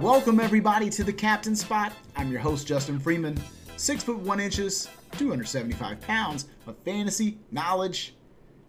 Welcome 0.00 0.38
everybody 0.38 0.90
to 0.90 1.02
the 1.02 1.12
Captain 1.12 1.56
Spot. 1.56 1.92
I'm 2.14 2.30
your 2.30 2.38
host 2.38 2.68
Justin 2.68 3.00
Freeman, 3.00 3.36
six 3.76 4.04
foot 4.04 4.20
one 4.20 4.38
inches, 4.38 4.88
275 5.18 6.00
pounds 6.02 6.46
of 6.68 6.76
fantasy 6.84 7.38
knowledge, 7.50 8.14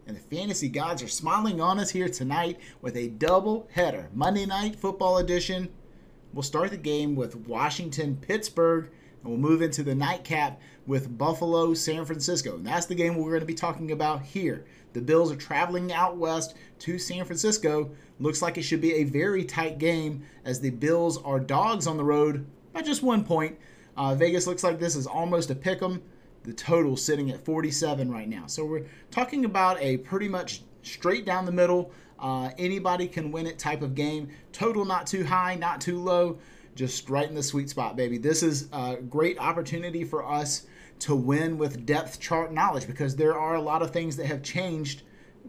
and 0.08 0.18
the 0.18 0.22
fantasy 0.22 0.68
gods 0.68 1.04
are 1.04 1.08
smiling 1.08 1.62
on 1.62 1.78
us 1.78 1.92
here 1.92 2.10
tonight 2.10 2.60
with 2.82 2.98
a 2.98 3.10
double 3.10 3.68
header, 3.72 4.10
Monday 4.12 4.48
Night 4.48 4.76
Football 4.76 5.20
Edition. 5.20 5.70
We'll 6.34 6.42
start 6.42 6.72
the 6.72 6.78
game 6.78 7.16
with 7.16 7.36
Washington 7.48 8.18
Pittsburgh, 8.20 8.90
and 9.22 9.32
we'll 9.32 9.38
move 9.38 9.62
into 9.62 9.84
the 9.84 9.94
nightcap 9.94 10.60
with 10.90 11.20
Buffalo 11.20 11.76
San 11.76 12.04
Francisco, 12.04 12.56
and 12.56 12.66
that's 12.66 12.88
the 12.88 12.96
game 12.96 13.16
we're 13.16 13.30
going 13.30 13.42
to 13.42 13.46
be 13.46 13.54
talking 13.54 13.92
about 13.92 14.24
here. 14.24 14.66
The 14.94 15.02
Bills 15.02 15.32
are 15.32 15.36
traveling 15.36 15.94
out 15.94 16.18
west 16.18 16.56
to 16.80 16.98
San 16.98 17.26
Francisco. 17.26 17.92
Looks 18.20 18.42
like 18.42 18.58
it 18.58 18.64
should 18.64 18.82
be 18.82 18.96
a 18.96 19.04
very 19.04 19.46
tight 19.46 19.78
game 19.78 20.24
as 20.44 20.60
the 20.60 20.72
Bills 20.72 21.22
are 21.22 21.40
dogs 21.40 21.86
on 21.86 21.98
the 21.98 22.04
road 22.04 22.44
by 22.74 22.82
just 22.82 23.04
one 23.04 23.24
point. 23.24 23.56
Uh, 23.96 24.16
Vegas 24.16 24.48
looks 24.48 24.64
like 24.64 24.80
this 24.80 24.96
is 24.96 25.06
almost 25.06 25.52
a 25.52 25.56
pick 25.56 25.84
'em. 25.84 26.02
The 26.42 26.54
total 26.54 26.98
sitting 26.98 27.30
at 27.30 27.46
47 27.46 28.12
right 28.12 28.28
now. 28.28 28.48
So 28.48 28.66
we're 28.66 28.88
talking 29.12 29.46
about 29.46 29.80
a 29.80 29.98
pretty 29.98 30.28
much 30.28 30.64
straight 30.82 31.24
down 31.24 31.46
the 31.46 31.52
middle, 31.52 31.92
uh, 32.18 32.50
anybody 32.58 33.08
can 33.08 33.32
win 33.32 33.46
it 33.46 33.60
type 33.60 33.84
of 33.84 33.94
game. 33.94 34.30
Total 34.54 34.84
not 34.86 35.06
too 35.06 35.24
high, 35.24 35.54
not 35.54 35.82
too 35.82 36.00
low, 36.02 36.40
just 36.74 37.12
right 37.12 37.30
in 37.30 37.36
the 37.36 37.44
sweet 37.44 37.70
spot, 37.70 37.96
baby. 37.96 38.18
This 38.18 38.42
is 38.42 38.70
a 38.74 38.96
great 38.96 39.38
opportunity 39.38 40.04
for 40.04 40.26
us 40.26 40.66
to 41.00 41.16
win 41.16 41.58
with 41.58 41.86
depth 41.86 42.20
chart 42.20 42.54
knowledge 42.54 42.86
because 42.86 43.16
there 43.16 43.38
are 43.38 43.56
a 43.56 43.62
lot 43.62 43.82
of 43.82 43.92
things 43.92 44.18
that 44.18 44.26
have 44.26 44.44
changed 44.44 45.04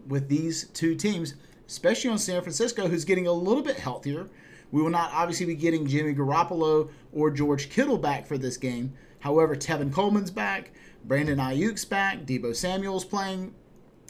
with 0.07 0.27
these 0.29 0.67
two 0.69 0.95
teams, 0.95 1.35
especially 1.67 2.09
on 2.09 2.17
San 2.17 2.41
Francisco, 2.41 2.87
who's 2.87 3.05
getting 3.05 3.27
a 3.27 3.33
little 3.33 3.63
bit 3.63 3.77
healthier. 3.77 4.27
We 4.71 4.81
will 4.81 4.89
not 4.89 5.11
obviously 5.13 5.45
be 5.45 5.55
getting 5.55 5.85
Jimmy 5.85 6.15
Garoppolo 6.15 6.89
or 7.11 7.29
George 7.29 7.69
Kittle 7.69 7.97
back 7.97 8.25
for 8.25 8.37
this 8.37 8.57
game. 8.57 8.93
However, 9.19 9.55
Tevin 9.55 9.91
Coleman's 9.91 10.31
back, 10.31 10.71
Brandon 11.03 11.37
Aiyuk's 11.37 11.85
back, 11.85 12.23
Deebo 12.25 12.55
Samuel's 12.55 13.05
playing. 13.05 13.53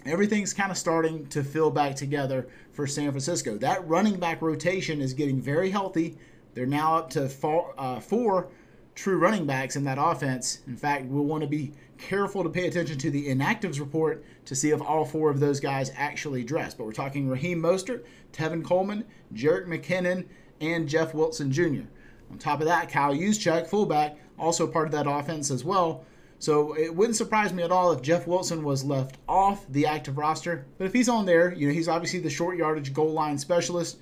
Everything's 0.06 0.54
kind 0.54 0.72
of 0.72 0.78
starting 0.78 1.28
to 1.28 1.44
fill 1.44 1.72
back 1.72 1.96
together 1.96 2.48
for 2.72 2.88
San 2.88 3.12
Francisco. 3.12 3.58
That 3.58 3.88
running 3.88 4.20
back 4.20 4.42
rotation 4.42 5.02
is 5.02 5.14
getting 5.14 5.42
very 5.42 5.70
healthy. 5.70 6.18
They're 6.54 6.66
now 6.66 6.96
up 6.98 7.10
to 7.12 7.30
four, 7.30 7.74
uh, 7.78 8.00
four 8.00 8.50
true 8.96 9.18
running 9.18 9.46
backs 9.46 9.76
in 9.76 9.84
that 9.86 9.98
offense. 10.00 10.60
In 10.68 10.76
fact, 10.76 11.06
we'll 11.06 11.24
want 11.24 11.42
to 11.42 11.48
be 11.48 11.72
careful 11.98 12.44
to 12.44 12.50
pay 12.50 12.68
attention 12.68 12.98
to 12.98 13.12
the 13.12 13.28
inactives 13.28 13.80
report 13.80 14.26
to 14.46 14.56
see 14.56 14.72
if 14.72 14.82
all 14.82 15.06
four 15.06 15.30
of 15.30 15.40
those 15.40 15.60
guys 15.60 15.92
actually 15.96 16.44
dress. 16.44 16.74
But 16.74 16.86
we're 16.86 16.92
talking 16.92 17.30
Raheem 17.30 17.62
Mostert, 17.62 18.04
Tevin 18.34 18.64
Coleman, 18.64 19.06
Jerick 19.34 19.68
McKinnon, 19.68 20.26
and 20.60 20.90
Jeff 20.90 21.14
Wilson 21.14 21.52
Jr. 21.52 21.84
On 22.32 22.38
top 22.38 22.62
of 22.62 22.68
that, 22.68 22.90
Kyle 22.90 23.14
Juszczyk, 23.14 23.68
fullback, 23.68 24.18
also 24.38 24.68
part 24.68 24.88
of 24.88 24.92
that 24.94 25.10
offense 25.10 25.52
as 25.52 25.64
well. 25.64 26.06
So 26.40 26.74
it 26.74 26.96
wouldn't 26.96 27.16
surprise 27.16 27.54
me 27.54 27.62
at 27.62 27.72
all 27.72 27.92
if 27.92 28.02
Jeff 28.02 28.26
Wilson 28.26 28.64
was 28.64 28.84
left 28.84 29.18
off 29.30 29.66
the 29.70 29.86
active 29.86 30.18
roster. 30.18 30.66
But 30.80 30.86
if 30.86 30.94
he's 30.94 31.10
on 31.10 31.26
there, 31.28 31.54
you 31.54 31.68
know, 31.68 31.74
he's 31.74 31.88
obviously 31.88 32.20
the 32.20 32.32
short 32.32 32.58
yardage 32.58 32.94
goal 32.94 33.12
line 33.12 33.38
specialist 33.38 34.00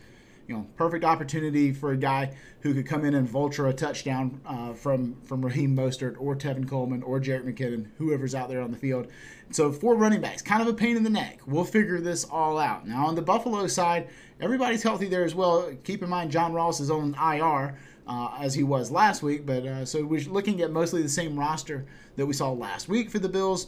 you 0.50 0.56
know, 0.56 0.66
perfect 0.76 1.06
opportunity 1.06 1.72
for 1.72 1.92
a 1.92 1.98
guy 1.98 2.34
who 2.62 2.74
could 2.74 2.88
come 2.88 3.06
in 3.06 3.14
and 3.14 3.30
vulture 3.30 3.68
a 3.68 3.74
touchdown 3.74 4.42
uh, 4.48 4.74
from 4.74 5.16
from 5.22 5.46
Raheem 5.46 5.76
Mostert 5.76 6.16
or 6.20 6.36
Tevin 6.36 6.68
Coleman 6.68 7.04
or 7.04 7.20
Jerick 7.20 7.44
McKinnon, 7.44 7.86
whoever's 8.00 8.34
out 8.34 8.50
there 8.50 8.60
on 8.60 8.72
the 8.72 8.78
field. 8.78 9.08
So 9.52 9.72
four 9.72 9.96
running 9.96 10.22
backs, 10.22 10.42
kind 10.42 10.62
of 10.64 10.68
a 10.68 10.74
pain 10.74 10.98
in 10.98 11.04
the 11.04 11.10
neck. 11.10 11.42
We'll 11.46 11.66
figure 11.66 12.02
this 12.02 12.24
all 12.26 12.58
out. 12.58 12.88
Now 12.88 13.06
on 13.06 13.14
the 13.14 13.22
Buffalo 13.22 13.68
side, 13.68 14.10
everybody's 14.42 14.82
healthy 14.82 15.08
there 15.08 15.24
as 15.24 15.36
well. 15.36 15.72
Keep 15.84 16.02
in 16.02 16.10
mind 16.10 16.32
John 16.32 16.52
Ross 16.52 16.80
is 16.80 16.90
on 16.90 17.14
IR. 17.14 17.78
Uh, 18.08 18.36
as 18.40 18.56
he 18.56 18.64
was 18.64 18.90
last 18.90 19.22
week, 19.22 19.46
but 19.46 19.64
uh, 19.68 19.86
so 19.86 20.04
we're 20.04 20.20
looking 20.22 20.64
at 20.64 20.72
mostly 20.72 21.04
the 21.04 21.08
same 21.08 21.38
roster 21.38 21.86
that 22.16 22.26
we 22.26 22.34
saw 22.34 22.52
last 22.52 22.90
week 22.90 23.08
for 23.08 23.20
the 23.20 23.30
Bills. 23.30 23.68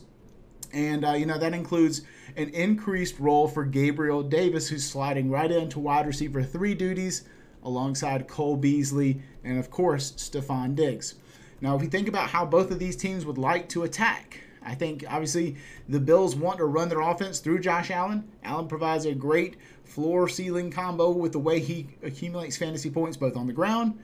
And, 0.74 1.06
uh, 1.06 1.14
you 1.14 1.26
know, 1.26 1.38
that 1.38 1.54
includes 1.54 2.02
an 2.36 2.50
increased 2.50 3.20
role 3.20 3.48
for 3.48 3.66
Gabriel 3.66 4.24
Davis, 4.24 4.70
who's 4.70 4.90
sliding 4.90 5.30
right 5.30 5.52
into 5.52 5.80
wide 5.80 6.08
receiver 6.08 6.44
three 6.44 6.74
duties 6.74 7.24
alongside 7.64 8.28
Cole 8.28 8.56
Beasley 8.56 9.22
and, 9.44 9.60
of 9.60 9.70
course, 9.70 10.12
Stefon 10.14 10.76
Diggs. 10.76 11.16
Now, 11.60 11.76
if 11.76 11.84
you 11.84 11.90
think 11.90 12.08
about 12.08 12.30
how 12.30 12.46
both 12.46 12.72
of 12.72 12.80
these 12.80 12.96
teams 12.96 13.26
would 13.26 13.38
like 13.38 13.70
to 13.70 13.84
attack, 13.84 14.40
I 14.64 14.76
think 14.76 15.04
obviously 15.08 15.58
the 15.90 16.00
Bills 16.00 16.36
want 16.36 16.58
to 16.58 16.66
run 16.66 16.90
their 16.90 17.02
offense 17.02 17.40
through 17.40 17.60
Josh 17.60 17.92
Allen. 17.92 18.28
Allen 18.44 18.68
provides 18.68 19.06
a 19.06 19.14
great 19.14 19.58
floor 19.84 20.28
ceiling 20.28 20.72
combo 20.72 21.12
with 21.12 21.34
the 21.34 21.40
way 21.40 21.60
he 21.60 21.88
accumulates 22.02 22.58
fantasy 22.58 22.90
points 22.90 23.18
both 23.18 23.36
on 23.36 23.48
the 23.48 23.54
ground 23.54 24.00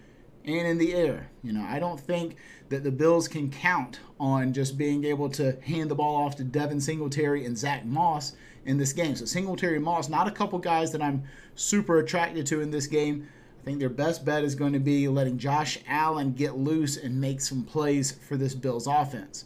and 0.47 0.67
in 0.67 0.77
the 0.77 0.93
air. 0.93 1.29
You 1.43 1.53
know, 1.53 1.65
I 1.67 1.79
don't 1.79 1.99
think 1.99 2.37
that 2.69 2.83
the 2.83 2.91
Bills 2.91 3.27
can 3.27 3.51
count 3.51 3.99
on 4.19 4.53
just 4.53 4.77
being 4.77 5.03
able 5.03 5.29
to 5.31 5.59
hand 5.61 5.91
the 5.91 5.95
ball 5.95 6.15
off 6.15 6.35
to 6.37 6.43
Devin 6.43 6.79
Singletary 6.79 7.45
and 7.45 7.57
Zach 7.57 7.85
Moss 7.85 8.33
in 8.65 8.77
this 8.77 8.93
game. 8.93 9.15
So 9.15 9.25
Singletary 9.25 9.79
Moss, 9.79 10.09
not 10.09 10.27
a 10.27 10.31
couple 10.31 10.59
guys 10.59 10.91
that 10.93 11.01
I'm 11.01 11.23
super 11.55 11.99
attracted 11.99 12.45
to 12.47 12.61
in 12.61 12.71
this 12.71 12.87
game. 12.87 13.27
I 13.61 13.65
think 13.65 13.79
their 13.79 13.89
best 13.89 14.23
bet 14.23 14.43
is 14.43 14.55
going 14.55 14.73
to 14.73 14.79
be 14.79 15.07
letting 15.07 15.37
Josh 15.37 15.79
Allen 15.87 16.31
get 16.33 16.57
loose 16.57 16.95
and 16.97 17.19
make 17.19 17.41
some 17.41 17.63
plays 17.63 18.11
for 18.11 18.37
this 18.37 18.53
Bills 18.53 18.87
offense. 18.87 19.45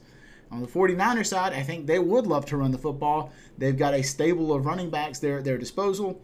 On 0.51 0.61
the 0.61 0.67
49er 0.67 1.25
side, 1.25 1.53
I 1.53 1.63
think 1.63 1.87
they 1.87 1.97
would 1.97 2.27
love 2.27 2.45
to 2.47 2.57
run 2.57 2.71
the 2.71 2.77
football. 2.77 3.31
They've 3.57 3.77
got 3.77 3.93
a 3.93 4.03
stable 4.03 4.53
of 4.53 4.65
running 4.65 4.89
backs 4.89 5.17
there 5.17 5.37
at 5.37 5.45
their 5.45 5.57
disposal. 5.57 6.21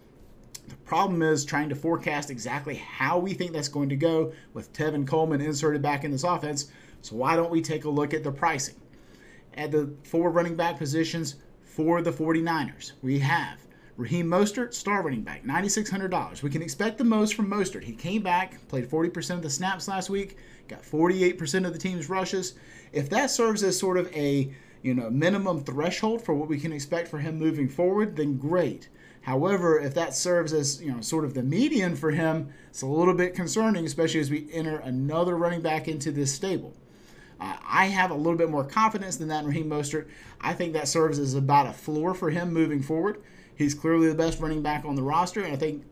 The 0.67 0.75
problem 0.77 1.21
is 1.21 1.45
trying 1.45 1.69
to 1.69 1.75
forecast 1.75 2.29
exactly 2.29 2.75
how 2.75 3.17
we 3.17 3.33
think 3.33 3.53
that's 3.53 3.67
going 3.67 3.89
to 3.89 3.95
go 3.95 4.33
with 4.53 4.73
Tevin 4.73 5.07
Coleman 5.07 5.41
inserted 5.41 5.81
back 5.81 6.03
in 6.03 6.11
this 6.11 6.23
offense. 6.23 6.71
So 7.01 7.15
why 7.15 7.35
don't 7.35 7.51
we 7.51 7.61
take 7.61 7.85
a 7.85 7.89
look 7.89 8.13
at 8.13 8.23
the 8.23 8.31
pricing? 8.31 8.75
At 9.53 9.71
the 9.71 9.93
four 10.03 10.29
running 10.29 10.55
back 10.55 10.77
positions 10.77 11.35
for 11.63 12.01
the 12.01 12.11
49ers, 12.11 12.93
we 13.01 13.19
have 13.19 13.59
Raheem 13.97 14.27
Mostert, 14.27 14.73
star 14.73 15.01
running 15.01 15.23
back, 15.23 15.43
$9,600. 15.43 16.43
We 16.43 16.51
can 16.51 16.61
expect 16.61 16.97
the 16.99 17.03
most 17.03 17.33
from 17.33 17.49
Mostert. 17.49 17.83
He 17.83 17.93
came 17.93 18.21
back, 18.21 18.67
played 18.67 18.89
40% 18.89 19.31
of 19.31 19.41
the 19.41 19.49
snaps 19.49 19.87
last 19.87 20.09
week, 20.09 20.37
got 20.67 20.83
48% 20.83 21.65
of 21.65 21.73
the 21.73 21.79
team's 21.79 22.07
rushes. 22.07 22.53
If 22.91 23.09
that 23.09 23.31
serves 23.31 23.63
as 23.63 23.79
sort 23.79 23.97
of 23.97 24.13
a 24.15 24.53
you 24.87 24.93
know 24.93 25.09
minimum 25.09 25.65
threshold 25.65 26.21
for 26.21 26.33
what 26.33 26.47
we 26.47 26.57
can 26.57 26.71
expect 26.71 27.09
for 27.09 27.19
him 27.19 27.37
moving 27.37 27.67
forward, 27.67 28.15
then 28.15 28.37
great. 28.37 28.87
However, 29.21 29.77
if 29.77 29.93
that 29.95 30.15
serves 30.15 30.53
as 30.53 30.81
you 30.81 30.93
know 30.93 31.01
sort 31.01 31.25
of 31.25 31.33
the 31.33 31.43
median 31.43 31.97
for 31.97 32.11
him, 32.11 32.53
it's 32.69 32.83
a 32.83 32.87
little 32.87 33.13
bit 33.13 33.35
concerning, 33.35 33.85
especially 33.85 34.21
as 34.21 34.31
we 34.31 34.47
enter 34.53 34.77
another 34.77 35.35
running 35.35 35.61
back 35.61 35.89
into 35.89 36.09
this 36.09 36.33
stable. 36.33 36.73
Uh, 37.37 37.57
I 37.67 37.87
have 37.87 38.11
a 38.11 38.15
little 38.15 38.37
bit 38.37 38.49
more 38.49 38.63
confidence 38.63 39.17
than 39.17 39.27
that 39.27 39.43
in 39.43 39.47
Raheem 39.47 39.69
Mostert. 39.69 40.07
I 40.39 40.53
think 40.53 40.71
that 40.71 40.87
serves 40.87 41.19
as 41.19 41.33
about 41.33 41.67
a 41.67 41.73
floor 41.73 42.13
for 42.13 42.29
him 42.29 42.53
moving 42.53 42.81
forward. 42.81 43.21
He's 43.55 43.75
clearly 43.75 44.07
the 44.07 44.15
best 44.15 44.39
running 44.39 44.61
back 44.61 44.85
on 44.85 44.95
the 44.95 45.03
roster, 45.03 45.43
and 45.43 45.51
I 45.51 45.57
think 45.57 45.83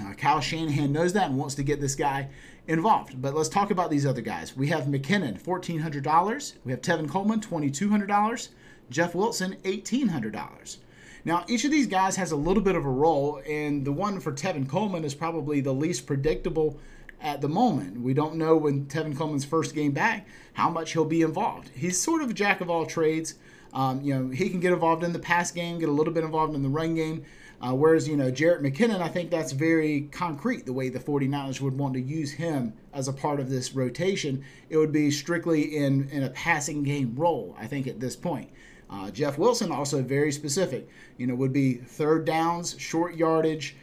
uh, 0.00 0.14
Kyle 0.14 0.40
Shanahan 0.40 0.90
knows 0.92 1.12
that 1.12 1.30
and 1.30 1.38
wants 1.38 1.54
to 1.54 1.62
get 1.62 1.80
this 1.80 1.94
guy 1.94 2.28
involved. 2.68 3.20
But 3.20 3.34
let's 3.34 3.48
talk 3.48 3.70
about 3.70 3.90
these 3.90 4.06
other 4.06 4.20
guys. 4.20 4.56
We 4.56 4.68
have 4.68 4.84
McKinnon, 4.84 5.40
$1,400. 5.40 6.52
We 6.64 6.72
have 6.72 6.80
Tevin 6.80 7.08
Coleman, 7.08 7.40
$2,200. 7.40 8.48
Jeff 8.90 9.14
Wilson, 9.14 9.56
$1,800. 9.64 10.76
Now, 11.24 11.44
each 11.48 11.64
of 11.64 11.72
these 11.72 11.88
guys 11.88 12.16
has 12.16 12.30
a 12.30 12.36
little 12.36 12.62
bit 12.62 12.76
of 12.76 12.84
a 12.84 12.90
role, 12.90 13.42
and 13.48 13.84
the 13.84 13.92
one 13.92 14.20
for 14.20 14.32
Tevin 14.32 14.68
Coleman 14.68 15.04
is 15.04 15.14
probably 15.14 15.60
the 15.60 15.74
least 15.74 16.06
predictable 16.06 16.78
at 17.20 17.40
the 17.40 17.48
moment. 17.48 18.00
We 18.00 18.14
don't 18.14 18.36
know 18.36 18.56
when 18.56 18.86
Tevin 18.86 19.16
Coleman's 19.16 19.44
first 19.44 19.74
game 19.74 19.92
back 19.92 20.28
how 20.52 20.70
much 20.70 20.92
he'll 20.92 21.04
be 21.04 21.22
involved. 21.22 21.70
He's 21.74 22.00
sort 22.00 22.22
of 22.22 22.30
a 22.30 22.34
jack 22.34 22.60
of 22.60 22.70
all 22.70 22.86
trades. 22.86 23.34
Um, 23.74 24.00
you 24.02 24.14
know, 24.14 24.30
he 24.30 24.48
can 24.48 24.60
get 24.60 24.72
involved 24.72 25.02
in 25.02 25.12
the 25.12 25.18
pass 25.18 25.50
game, 25.50 25.78
get 25.78 25.88
a 25.88 25.92
little 25.92 26.12
bit 26.12 26.24
involved 26.24 26.54
in 26.54 26.62
the 26.62 26.68
run 26.68 26.94
game. 26.94 27.24
Uh, 27.60 27.72
whereas, 27.72 28.06
you 28.06 28.16
know, 28.16 28.30
Jerick 28.30 28.60
McKinnon, 28.60 29.00
I 29.00 29.08
think 29.08 29.30
that's 29.30 29.52
very 29.52 30.08
concrete 30.12 30.66
the 30.66 30.72
way 30.72 30.88
the 30.88 30.98
49ers 30.98 31.60
would 31.60 31.76
want 31.78 31.94
to 31.94 32.00
use 32.00 32.32
him 32.32 32.74
as 32.92 33.08
a 33.08 33.12
part 33.12 33.40
of 33.40 33.48
this 33.48 33.74
rotation. 33.74 34.44
It 34.68 34.76
would 34.76 34.92
be 34.92 35.10
strictly 35.10 35.76
in, 35.76 36.08
in 36.10 36.24
a 36.24 36.30
passing 36.30 36.82
game 36.82 37.14
role, 37.16 37.56
I 37.58 37.66
think, 37.66 37.86
at 37.86 37.98
this 38.00 38.14
point. 38.14 38.50
Uh, 38.88 39.10
Jeff 39.10 39.38
Wilson 39.38 39.72
also 39.72 40.02
very 40.02 40.30
specific. 40.30 40.88
You 41.16 41.26
know, 41.26 41.34
would 41.34 41.52
be 41.52 41.74
third 41.74 42.24
downs, 42.24 42.76
short 42.78 43.16
yardage, 43.16 43.76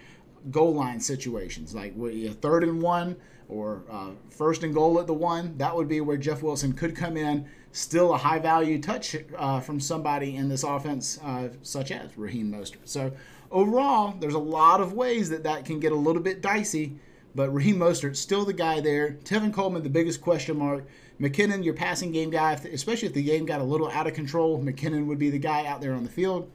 goal 0.51 0.73
line 0.73 0.99
situations 0.99 1.73
like 1.73 1.95
third 2.41 2.63
and 2.63 2.81
one 2.81 3.15
or 3.47 3.83
uh, 3.89 4.09
first 4.29 4.63
and 4.63 4.73
goal 4.73 4.99
at 4.99 5.07
the 5.07 5.13
one. 5.13 5.57
That 5.57 5.75
would 5.75 5.87
be 5.87 6.01
where 6.01 6.17
Jeff 6.17 6.41
Wilson 6.41 6.73
could 6.73 6.95
come 6.95 7.17
in. 7.17 7.47
Still 7.71 8.13
a 8.13 8.17
high 8.17 8.39
value 8.39 8.79
touch 8.81 9.15
uh, 9.37 9.59
from 9.59 9.79
somebody 9.79 10.35
in 10.35 10.47
this 10.47 10.63
offense, 10.63 11.19
uh, 11.23 11.49
such 11.63 11.91
as 11.91 12.15
Raheem 12.17 12.51
Mostert. 12.51 12.85
So 12.85 13.11
overall, 13.53 14.15
there's 14.19 14.33
a 14.33 14.39
lot 14.39 14.81
of 14.81 14.93
ways 14.93 15.29
that 15.29 15.43
that 15.43 15.63
can 15.63 15.79
get 15.79 15.93
a 15.93 15.95
little 15.95 16.21
bit 16.21 16.41
dicey. 16.41 16.97
But 17.35 17.53
Raheem 17.53 17.77
Mostert 17.77 18.15
still 18.15 18.45
the 18.45 18.53
guy 18.53 18.79
there. 18.79 19.13
Tevin 19.23 19.53
Coleman, 19.53 19.81
the 19.81 19.89
biggest 19.89 20.21
question 20.21 20.57
mark. 20.57 20.85
McKinnon, 21.19 21.63
your 21.63 21.73
passing 21.73 22.11
game 22.11 22.29
guy, 22.29 22.53
especially 22.53 23.07
if 23.07 23.13
the 23.13 23.23
game 23.23 23.45
got 23.45 23.61
a 23.61 23.63
little 23.63 23.89
out 23.89 24.07
of 24.07 24.13
control, 24.13 24.61
McKinnon 24.61 25.05
would 25.05 25.19
be 25.19 25.29
the 25.29 25.39
guy 25.39 25.65
out 25.65 25.81
there 25.81 25.93
on 25.93 26.03
the 26.03 26.09
field. 26.09 26.51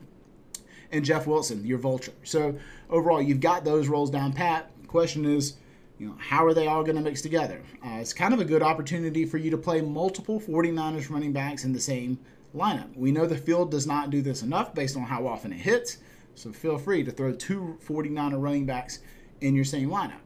And 0.92 1.04
Jeff 1.04 1.26
Wilson, 1.26 1.66
your 1.66 1.78
vulture. 1.78 2.12
So 2.22 2.56
overall, 2.90 3.20
you've 3.20 3.40
got 3.40 3.64
those 3.64 3.88
roles 3.88 4.10
down 4.10 4.32
pat. 4.32 4.70
Question 4.86 5.24
is, 5.24 5.54
You 5.98 6.08
know, 6.08 6.14
how 6.18 6.46
are 6.46 6.54
they 6.54 6.66
all 6.66 6.84
going 6.84 6.96
to 6.96 7.02
mix 7.02 7.22
together? 7.22 7.60
Uh, 7.84 7.98
it's 8.00 8.12
kind 8.12 8.32
of 8.32 8.40
a 8.40 8.44
good 8.44 8.62
opportunity 8.62 9.24
for 9.24 9.38
you 9.38 9.50
to 9.50 9.58
play 9.58 9.80
multiple 9.80 10.40
49ers 10.40 11.10
running 11.10 11.32
backs 11.32 11.64
in 11.64 11.72
the 11.72 11.80
same 11.80 12.18
lineup. 12.54 12.96
We 12.96 13.10
know 13.10 13.26
the 13.26 13.36
field 13.36 13.70
does 13.70 13.86
not 13.86 14.10
do 14.10 14.22
this 14.22 14.42
enough 14.42 14.74
based 14.74 14.96
on 14.96 15.02
how 15.02 15.26
often 15.26 15.52
it 15.52 15.58
hits, 15.58 15.98
so 16.38 16.52
feel 16.52 16.78
free 16.78 17.02
to 17.02 17.10
throw 17.10 17.32
two 17.32 17.76
49er 17.86 18.40
running 18.40 18.64
backs 18.64 19.00
in 19.40 19.54
your 19.54 19.64
same 19.64 19.90
lineup. 19.90 20.20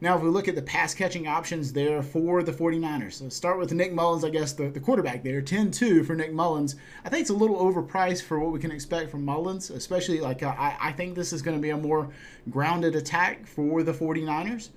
Now, 0.00 0.16
if 0.16 0.22
we 0.22 0.30
look 0.30 0.48
at 0.48 0.56
the 0.56 0.62
pass 0.62 0.94
catching 0.94 1.28
options 1.28 1.72
there 1.72 2.02
for 2.02 2.42
the 2.42 2.50
49ers, 2.50 3.12
so 3.12 3.28
start 3.28 3.58
with 3.60 3.72
Nick 3.72 3.92
Mullens, 3.92 4.24
I 4.24 4.30
guess, 4.30 4.52
the, 4.52 4.68
the 4.68 4.80
quarterback 4.80 5.22
there, 5.22 5.40
10 5.40 5.70
2 5.70 6.02
for 6.02 6.16
Nick 6.16 6.32
Mullens. 6.32 6.74
I 7.04 7.08
think 7.08 7.20
it's 7.20 7.30
a 7.30 7.34
little 7.34 7.56
overpriced 7.56 8.22
for 8.22 8.40
what 8.40 8.50
we 8.50 8.58
can 8.58 8.72
expect 8.72 9.12
from 9.12 9.24
Mullens, 9.24 9.70
especially 9.70 10.20
like 10.20 10.42
uh, 10.42 10.56
I, 10.58 10.76
I 10.80 10.92
think 10.92 11.14
this 11.14 11.32
is 11.32 11.40
going 11.40 11.56
to 11.56 11.62
be 11.62 11.70
a 11.70 11.76
more 11.76 12.08
grounded 12.50 12.96
attack 12.96 13.46
for 13.46 13.84
the 13.84 13.92
49ers. 13.92 14.70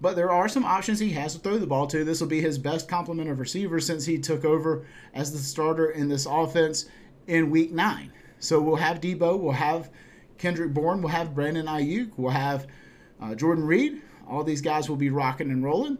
But 0.00 0.16
there 0.16 0.30
are 0.30 0.48
some 0.48 0.64
options 0.64 0.98
he 0.98 1.10
has 1.10 1.34
to 1.34 1.40
throw 1.40 1.58
the 1.58 1.66
ball 1.66 1.86
to. 1.88 2.02
This 2.02 2.22
will 2.22 2.28
be 2.28 2.40
his 2.40 2.56
best 2.56 2.88
complement 2.88 3.28
of 3.28 3.38
receivers 3.38 3.84
since 3.84 4.06
he 4.06 4.16
took 4.16 4.46
over 4.46 4.86
as 5.12 5.30
the 5.30 5.38
starter 5.38 5.90
in 5.90 6.08
this 6.08 6.24
offense 6.24 6.86
in 7.26 7.50
week 7.50 7.70
nine. 7.70 8.12
So 8.38 8.58
we'll 8.58 8.76
have 8.76 9.02
Deebo, 9.02 9.38
we'll 9.38 9.52
have 9.52 9.90
Kendrick 10.40 10.72
Bourne, 10.72 11.02
we'll 11.02 11.12
have 11.12 11.34
Brandon 11.34 11.66
Aiyuk, 11.66 12.12
we'll 12.16 12.32
have 12.32 12.66
uh, 13.20 13.34
Jordan 13.34 13.64
Reed. 13.64 14.00
All 14.26 14.42
these 14.42 14.62
guys 14.62 14.88
will 14.88 14.96
be 14.96 15.10
rocking 15.10 15.50
and 15.50 15.62
rolling. 15.62 15.98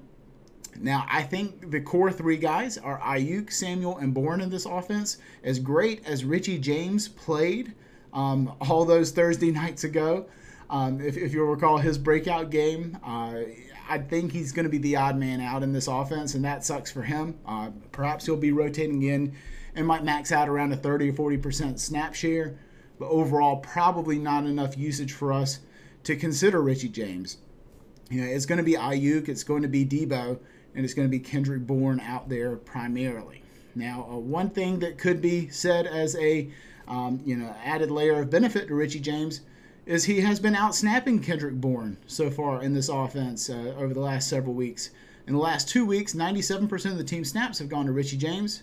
Now, 0.78 1.04
I 1.10 1.22
think 1.22 1.70
the 1.70 1.81
core 1.81 2.10
three 2.10 2.38
guys 2.38 2.78
are 2.78 2.98
Aiyuk, 3.00 3.52
Samuel, 3.52 3.98
and 3.98 4.14
Bourne 4.14 4.40
in 4.40 4.48
this 4.48 4.64
offense. 4.64 5.19
As 5.44 5.58
great 5.58 6.06
as 6.06 6.25
Richie 6.25 6.58
James 6.58 7.06
played 7.06 7.75
um, 8.14 8.54
all 8.62 8.84
those 8.87 9.10
Thursday 9.10 9.50
nights 9.50 9.84
ago, 9.84 10.26
um, 10.70 11.00
if, 11.00 11.16
if, 11.16 11.34
you'll 11.34 11.48
recall 11.48 11.78
his 11.78 11.98
breakout 11.98 12.50
game, 12.50 12.96
uh, 13.04 13.40
I 13.88 13.98
think 13.98 14.32
he's 14.32 14.52
going 14.52 14.64
to 14.64 14.70
be 14.70 14.78
the 14.78 14.96
odd 14.96 15.16
man 15.16 15.40
out 15.40 15.62
in 15.62 15.72
this 15.72 15.88
offense, 15.88 16.34
and 16.34 16.44
that 16.44 16.64
sucks 16.64 16.90
for 16.90 17.02
him. 17.02 17.37
Uh, 17.44 17.70
perhaps 17.92 18.25
he'll 18.25 18.37
be 18.37 18.52
rotating 18.52 19.02
in 19.02 19.34
and 19.75 19.87
might 19.87 20.04
max 20.04 20.32
out 20.32 20.48
around 20.48 20.72
a 20.72 20.76
30 20.76 21.10
or 21.10 21.12
40% 21.12 21.78
snap 21.78 22.14
share, 22.14 22.56
but 23.00 23.08
overall, 23.08 23.56
probably 23.56 24.19
not 24.19 24.44
enough 24.44 24.76
usage 24.76 25.14
for 25.14 25.32
us 25.32 25.61
to 26.05 26.14
consider 26.14 26.61
Richie 26.61 26.91
James. 26.91 27.38
You 28.11 28.20
know, 28.20 28.26
it's 28.26 28.44
going 28.44 28.58
to 28.58 28.64
be 28.64 28.75
Aiyuk, 28.75 29.29
it's 29.29 29.43
going 29.43 29.62
to 29.62 29.69
be 29.69 29.87
Deebo, 29.87 30.38
and 30.75 30.85
it's 30.85 30.93
going 30.93 31.08
to 31.08 31.11
be 31.11 31.19
Kendrick 31.19 31.67
Bourne 31.67 31.99
out 32.00 32.29
there 32.29 32.56
primarily. 32.56 33.43
Now, 33.75 34.06
uh, 34.11 34.19
one 34.19 34.50
thing 34.50 34.81
that 34.81 34.99
could 34.99 35.23
be 35.23 35.49
said 35.49 35.87
as 35.87 36.14
a 36.17 36.50
um, 36.87 37.20
you 37.25 37.37
know 37.37 37.55
added 37.64 37.91
layer 37.91 38.20
of 38.20 38.31
benefit 38.31 38.69
to 38.69 38.75
Richie 38.75 39.00
James 39.00 39.41
is 39.87 40.05
he 40.05 40.20
has 40.20 40.38
been 40.38 40.55
out 40.55 40.75
snapping 40.75 41.20
Kendrick 41.20 41.55
Bourne 41.55 41.97
so 42.06 42.31
far 42.31 42.62
in 42.62 42.75
this 42.75 42.91
offense 42.91 43.49
uh, 43.49 43.75
over 43.79 43.94
the 43.94 44.00
last 44.00 44.29
several 44.29 44.55
weeks. 44.55 44.91
In 45.26 45.32
the 45.32 45.41
last 45.41 45.69
two 45.69 45.87
weeks, 45.87 46.14
97% 46.14 46.91
of 46.91 46.99
the 46.99 47.05
team 47.05 47.25
snaps 47.25 47.61
have 47.61 47.69
gone 47.69 47.87
to 47.87 47.93
Richie 47.93 48.19
James 48.19 48.62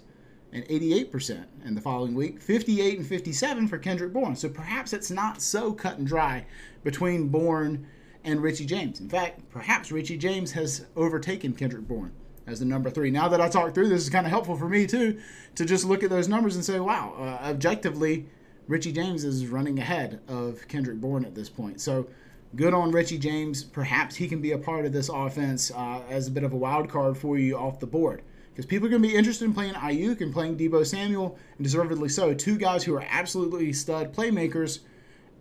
and 0.54 0.64
88% 0.66 1.46
in 1.66 1.76
the 1.76 1.82
following 1.82 2.16
week, 2.16 2.42
58 2.42 3.00
and 3.00 3.08
57 3.08 3.68
for 3.68 3.78
Kendrick 3.78 4.14
Bourne. 4.14 4.36
So 4.36 4.50
perhaps 4.50 4.94
it's 4.94 5.12
not 5.12 5.42
so 5.42 5.74
cut 5.74 5.98
and 5.98 6.08
dry 6.08 6.46
between 6.84 7.28
Bourne 7.28 7.86
and 8.24 8.42
Richie 8.42 8.66
James. 8.66 9.00
In 9.00 9.10
fact, 9.10 9.42
perhaps 9.52 9.92
Richie 9.92 10.18
James 10.18 10.52
has 10.54 10.86
overtaken 10.96 11.54
Kendrick 11.54 11.88
Bourne 11.88 12.12
as 12.46 12.60
the 12.60 12.66
number 12.66 12.90
three. 12.90 13.12
Now 13.12 13.28
that 13.28 13.42
I 13.42 13.50
talked 13.50 13.76
through 13.76 13.90
this, 13.90 14.04
is 14.04 14.10
kind 14.10 14.26
of 14.26 14.32
helpful 14.32 14.56
for 14.56 14.70
me 14.70 14.88
too 14.88 15.20
to 15.56 15.66
just 15.66 15.86
look 15.86 16.04
at 16.04 16.10
those 16.10 16.28
numbers 16.28 16.56
and 16.56 16.64
say, 16.64 16.80
wow, 16.80 17.14
uh, 17.18 17.50
objectively, 17.50 18.26
Richie 18.68 18.92
James 18.92 19.24
is 19.24 19.48
running 19.48 19.80
ahead 19.80 20.22
of 20.28 20.68
Kendrick 20.68 21.00
Bourne 21.00 21.26
at 21.26 21.36
this 21.36 21.50
point. 21.50 21.82
So 21.82 22.08
good 22.56 22.74
on 22.74 22.92
Richie 22.92 23.18
James. 23.18 23.64
Perhaps 23.64 24.16
he 24.16 24.28
can 24.28 24.42
be 24.42 24.52
a 24.52 24.58
part 24.58 24.86
of 24.86 24.94
this 24.94 25.10
offense 25.10 25.72
uh, 25.72 26.02
as 26.10 26.28
a 26.28 26.32
bit 26.32 26.44
of 26.44 26.54
a 26.54 26.58
wild 26.58 26.90
card 26.90 27.18
for 27.18 27.38
you 27.38 27.58
off 27.58 27.80
the 27.80 27.88
board. 27.88 28.22
Because 28.57 28.65
people 28.65 28.88
are 28.88 28.89
going 28.89 29.04
to 29.04 29.07
be 29.07 29.13
interested 29.13 29.45
in 29.45 29.54
playing 29.54 29.75
Aiyuk 29.75 30.19
and 30.19 30.33
playing 30.33 30.57
Deebo 30.57 30.83
Samuel, 30.83 31.38
and 31.59 31.63
deservedly 31.63 32.09
so. 32.09 32.33
Two 32.33 32.57
guys 32.57 32.83
who 32.83 32.95
are 32.95 33.06
absolutely 33.07 33.71
stud 33.71 34.15
playmakers 34.15 34.80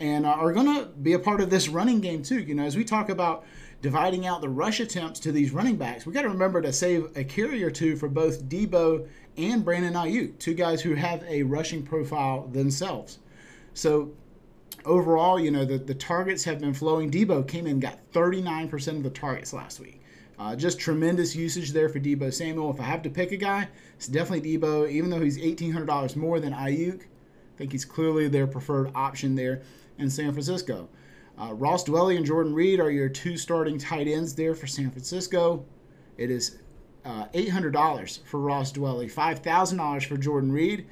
and 0.01 0.27
are 0.27 0.53
going 0.53 0.67
to 0.67 0.85
be 0.85 1.15
a 1.15 1.19
part 1.19 1.41
of 1.41 1.49
this 1.49 1.67
running 1.67 2.03
game 2.03 2.23
too. 2.23 2.41
You 2.41 2.55
know, 2.55 2.65
as 2.65 2.77
we 2.77 2.85
talk 2.85 3.09
about 3.09 3.47
dividing 3.81 4.27
out 4.27 4.43
the 4.43 4.51
rush 4.51 4.81
attempts 4.81 5.19
to 5.21 5.33
these 5.33 5.51
running 5.51 5.77
backs, 5.77 6.05
we 6.05 6.13
got 6.13 6.23
to 6.23 6.29
remember 6.29 6.61
to 6.61 6.71
save 6.75 7.17
a 7.17 7.25
carry 7.25 7.65
or 7.65 7.71
two 7.71 7.97
for 7.97 8.07
both 8.07 8.51
Deebo 8.51 9.09
and 9.39 9.65
Brandon 9.65 9.95
Aiyuk, 9.95 10.39
two 10.39 10.53
guys 10.53 10.83
who 10.83 10.95
have 10.95 11.23
a 11.23 11.43
rushing 11.43 11.83
profile 11.83 12.49
themselves. 12.49 13.21
So 13.73 14.13
overall, 14.85 15.41
you 15.41 15.51
know, 15.51 15.65
the, 15.65 15.79
the 15.79 15.95
targets 15.95 16.45
have 16.45 16.61
been 16.61 16.75
flowing. 16.75 17.11
Deebo 17.11 17.49
came 17.49 17.67
in 17.67 17.81
got 17.81 17.99
39% 18.13 18.89
of 18.89 19.03
the 19.05 19.09
targets 19.09 19.55
last 19.55 19.81
week. 19.81 20.03
Uh, 20.39 20.55
just 20.55 20.79
tremendous 20.79 21.35
usage 21.35 21.73
there 21.73 21.89
for 21.89 21.99
Deebo 21.99 22.33
Samuel. 22.33 22.71
If 22.71 22.81
I 22.81 22.85
have 22.85 23.03
to 23.03 23.11
pick 23.11 23.33
a 23.33 23.37
guy, 23.37 23.69
it's 23.97 24.07
definitely 24.07 24.59
Deebo, 24.59 24.91
even 24.91 25.09
though 25.09 25.21
he's 25.21 25.39
$1,800 25.39 26.15
more 26.15 26.41
than 26.41 26.53
Aiyuk. 26.53 27.03
I 27.03 27.59
think 27.59 27.73
he's 27.73 27.87
clearly 27.87 28.29
their 28.29 28.47
preferred 28.47 28.91
option 28.95 29.35
there 29.35 29.63
in 29.99 30.11
San 30.11 30.33
Francisco. 30.33 30.89
Uh, 31.39 31.55
Ross 31.55 31.85
Dwelley 31.85 32.17
and 32.17 32.27
Jordan 32.27 32.55
Reed 32.55 32.81
are 32.81 32.91
your 32.91 33.09
two 33.09 33.37
starting 33.39 33.79
tight 33.79 34.09
ends 34.09 34.35
there 34.35 34.55
for 34.55 34.67
San 34.67 34.91
Francisco. 34.91 35.65
It 36.19 36.31
is 36.31 36.59
uh, 37.05 37.27
$800 37.33 38.23
for 38.25 38.41
Ross 38.41 38.73
Dwelley, 38.73 39.11
$5,000 39.13 40.05
for 40.05 40.17
Jordan 40.19 40.53
Reed. 40.53 40.87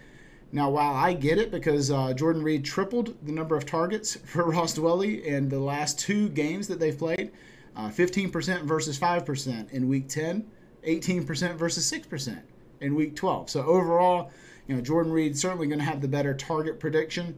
Now, 0.52 0.70
while 0.70 0.94
I 0.94 1.14
get 1.14 1.38
it 1.38 1.50
because 1.50 1.90
uh, 1.90 2.14
Jordan 2.14 2.42
Reed 2.42 2.64
tripled 2.64 3.16
the 3.22 3.32
number 3.32 3.56
of 3.56 3.66
targets 3.66 4.14
for 4.24 4.44
Ross 4.44 4.78
Dwelley 4.78 5.22
in 5.22 5.50
the 5.50 5.58
last 5.58 5.98
two 5.98 6.30
games 6.30 6.68
that 6.68 6.78
they've 6.78 6.96
played 6.96 7.30
uh, 7.76 7.88
15% 7.88 8.62
versus 8.62 8.98
5% 8.98 9.70
in 9.70 9.88
week 9.88 10.08
10, 10.08 10.44
18% 10.86 11.56
versus 11.56 11.90
6% 11.90 12.42
in 12.80 12.94
week 12.94 13.16
12. 13.16 13.50
So, 13.50 13.64
overall, 13.64 14.30
you 14.66 14.76
know, 14.76 14.80
Jordan 14.80 15.12
Reed 15.12 15.36
certainly 15.36 15.66
going 15.66 15.78
to 15.78 15.84
have 15.84 16.00
the 16.00 16.08
better 16.08 16.34
target 16.34 16.78
prediction. 16.78 17.36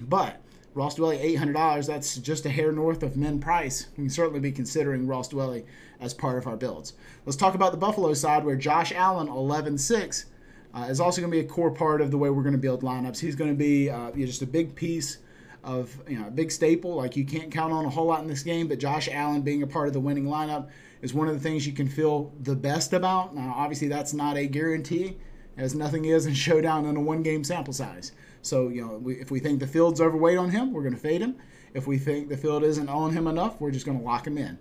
But 0.00 0.40
Ross 0.74 0.96
Dwelley, 0.96 1.36
$800, 1.36 1.86
that's 1.86 2.16
just 2.16 2.46
a 2.46 2.50
hair 2.50 2.72
north 2.72 3.02
of 3.02 3.16
min 3.16 3.40
price. 3.40 3.88
We 3.96 4.04
can 4.04 4.10
certainly 4.10 4.40
be 4.40 4.52
considering 4.52 5.06
Ross 5.06 5.28
Dwelley 5.28 5.64
as 6.00 6.14
part 6.14 6.38
of 6.38 6.46
our 6.46 6.56
builds. 6.56 6.94
Let's 7.26 7.36
talk 7.36 7.54
about 7.54 7.72
the 7.72 7.78
Buffalo 7.78 8.14
side 8.14 8.44
where 8.44 8.56
Josh 8.56 8.92
Allen, 8.92 9.28
11 9.28 9.78
6, 9.78 10.26
uh, 10.72 10.86
is 10.88 11.00
also 11.00 11.20
going 11.20 11.30
to 11.30 11.36
be 11.36 11.44
a 11.44 11.48
core 11.48 11.70
part 11.70 12.00
of 12.00 12.10
the 12.10 12.18
way 12.18 12.30
we're 12.30 12.42
going 12.42 12.52
to 12.52 12.58
build 12.58 12.82
lineups. 12.82 13.18
He's 13.18 13.34
going 13.34 13.50
to 13.50 13.56
be 13.56 13.90
uh, 13.90 14.12
just 14.12 14.42
a 14.42 14.46
big 14.46 14.74
piece 14.74 15.18
of 15.62 15.96
you 16.08 16.18
know 16.18 16.28
a 16.28 16.30
big 16.30 16.50
staple. 16.50 16.94
Like 16.94 17.16
you 17.16 17.24
can't 17.24 17.50
count 17.50 17.72
on 17.72 17.84
a 17.84 17.90
whole 17.90 18.06
lot 18.06 18.20
in 18.20 18.26
this 18.26 18.42
game, 18.42 18.68
but 18.68 18.78
Josh 18.78 19.08
Allen 19.10 19.42
being 19.42 19.62
a 19.62 19.66
part 19.66 19.86
of 19.86 19.92
the 19.92 20.00
winning 20.00 20.24
lineup 20.24 20.68
is 21.02 21.14
one 21.14 21.28
of 21.28 21.34
the 21.34 21.40
things 21.40 21.66
you 21.66 21.72
can 21.72 21.88
feel 21.88 22.32
the 22.40 22.54
best 22.54 22.92
about. 22.92 23.34
Now, 23.34 23.54
obviously, 23.56 23.88
that's 23.88 24.12
not 24.12 24.36
a 24.36 24.46
guarantee, 24.46 25.16
as 25.56 25.74
nothing 25.74 26.04
is 26.04 26.26
in 26.26 26.34
showdown 26.46 26.86
in 26.86 26.96
a 26.96 27.00
one-game 27.00 27.44
sample 27.44 27.72
size. 27.72 28.12
So 28.42 28.68
you 28.68 28.86
know, 28.86 28.98
we, 28.98 29.14
if 29.14 29.30
we 29.30 29.40
think 29.40 29.60
the 29.60 29.66
field's 29.66 30.00
overweight 30.00 30.38
on 30.38 30.50
him, 30.50 30.72
we're 30.72 30.82
going 30.82 30.94
to 30.94 31.00
fade 31.00 31.20
him. 31.20 31.36
If 31.74 31.86
we 31.86 31.98
think 31.98 32.28
the 32.28 32.36
field 32.36 32.64
isn't 32.64 32.88
on 32.88 33.12
him 33.12 33.26
enough, 33.26 33.60
we're 33.60 33.70
just 33.70 33.86
going 33.86 33.98
to 33.98 34.04
lock 34.04 34.26
him 34.26 34.38
in. 34.38 34.58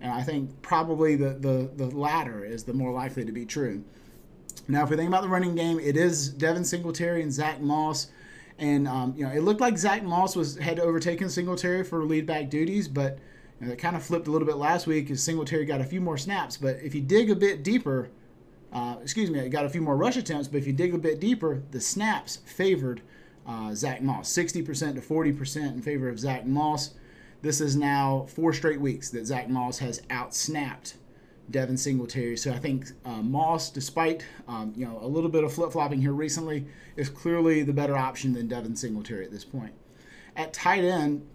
And 0.00 0.12
I 0.12 0.22
think 0.22 0.62
probably 0.62 1.16
the, 1.16 1.30
the, 1.30 1.70
the 1.76 1.96
latter 1.96 2.44
is 2.44 2.64
the 2.64 2.72
more 2.72 2.92
likely 2.92 3.24
to 3.24 3.32
be 3.32 3.46
true. 3.46 3.84
Now, 4.68 4.84
if 4.84 4.90
we 4.90 4.96
think 4.96 5.08
about 5.08 5.22
the 5.22 5.28
running 5.28 5.54
game, 5.54 5.80
it 5.80 5.96
is 5.96 6.28
Devin 6.28 6.64
Singletary 6.64 7.22
and 7.22 7.32
Zach 7.32 7.60
Moss. 7.60 8.08
And 8.58 8.86
um, 8.86 9.14
you 9.16 9.24
know, 9.24 9.32
it 9.32 9.40
looked 9.40 9.60
like 9.60 9.78
Zach 9.78 10.02
Moss 10.02 10.36
was 10.36 10.56
had 10.56 10.78
overtaken 10.78 11.28
Singletary 11.28 11.84
for 11.84 12.04
lead 12.04 12.26
back 12.26 12.50
duties, 12.50 12.88
but 12.88 13.18
you 13.60 13.66
know, 13.66 13.72
it 13.72 13.78
kind 13.78 13.96
of 13.96 14.02
flipped 14.02 14.26
a 14.26 14.30
little 14.30 14.46
bit 14.46 14.56
last 14.56 14.86
week 14.86 15.10
as 15.10 15.22
Singletary 15.22 15.64
got 15.64 15.80
a 15.80 15.84
few 15.84 16.00
more 16.00 16.18
snaps. 16.18 16.56
But 16.56 16.76
if 16.82 16.94
you 16.94 17.00
dig 17.00 17.30
a 17.30 17.36
bit 17.36 17.62
deeper, 17.62 18.10
uh, 18.72 18.96
excuse 19.02 19.30
me, 19.30 19.38
it 19.38 19.50
got 19.50 19.64
a 19.64 19.68
few 19.68 19.80
more 19.80 19.96
rush 19.96 20.16
attempts. 20.16 20.48
But 20.48 20.58
if 20.58 20.66
you 20.66 20.72
dig 20.72 20.94
a 20.94 20.98
bit 20.98 21.20
deeper, 21.20 21.62
the 21.70 21.80
snaps 21.80 22.38
favored 22.44 23.02
uh, 23.46 23.74
Zach 23.74 24.02
Moss, 24.02 24.32
60% 24.32 24.94
to 24.94 25.00
40% 25.00 25.56
in 25.72 25.82
favor 25.82 26.08
of 26.08 26.18
Zach 26.18 26.46
Moss. 26.46 26.94
This 27.42 27.60
is 27.60 27.74
now 27.74 28.26
four 28.28 28.52
straight 28.52 28.80
weeks 28.80 29.10
that 29.10 29.26
Zach 29.26 29.48
Moss 29.48 29.78
has 29.78 30.00
outsnapped 30.02 30.94
Devin 31.50 31.76
Singletary. 31.76 32.36
So 32.36 32.52
I 32.52 32.58
think 32.58 32.86
uh, 33.04 33.22
Moss, 33.22 33.70
despite 33.70 34.24
um, 34.48 34.72
you 34.76 34.86
know 34.86 34.98
a 35.02 35.06
little 35.06 35.30
bit 35.30 35.44
of 35.44 35.52
flip 35.52 35.72
flopping 35.72 36.00
here 36.00 36.12
recently, 36.12 36.66
is 36.96 37.08
clearly 37.08 37.62
the 37.62 37.72
better 37.72 37.96
option 37.96 38.32
than 38.32 38.48
Devin 38.48 38.76
Singletary 38.76 39.24
at 39.24 39.30
this 39.30 39.44
point. 39.44 39.72
At 40.36 40.52
tight 40.52 40.84
end, 40.84 41.26